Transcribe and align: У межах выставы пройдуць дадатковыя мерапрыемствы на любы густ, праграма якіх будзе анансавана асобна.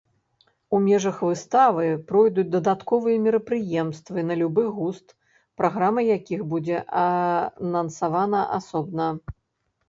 У 0.75 0.77
межах 0.83 1.17
выставы 1.25 1.83
пройдуць 2.11 2.45
дадатковыя 2.55 3.17
мерапрыемствы 3.25 4.23
на 4.29 4.33
любы 4.41 4.63
густ, 4.79 5.07
праграма 5.63 6.01
якіх 6.17 6.41
будзе 6.55 6.77
анансавана 7.03 8.41
асобна. 8.59 9.07